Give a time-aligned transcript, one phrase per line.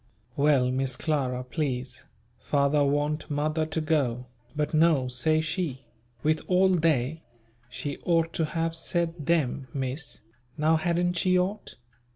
[0.35, 2.05] Well, Miss Clara please,
[2.39, 5.85] father want mother to go; but no, say she,
[6.23, 7.21] "with all they"
[7.69, 10.21] she ought to have said "them" Miss,
[10.57, 11.75] now hadn't she ought?